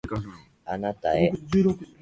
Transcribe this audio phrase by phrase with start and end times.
[0.65, 1.31] あなたへ